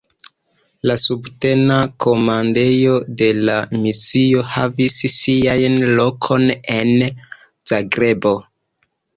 [0.91, 6.49] La subtena komandejo de la misio havis sian lokon
[6.81, 6.93] en
[7.75, 8.35] Zagrebo.